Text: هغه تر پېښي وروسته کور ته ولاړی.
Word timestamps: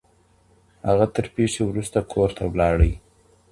هغه 0.87 1.05
تر 1.15 1.25
پېښي 1.35 1.61
وروسته 1.65 1.99
کور 2.11 2.29
ته 2.37 2.43
ولاړی. 2.51 2.93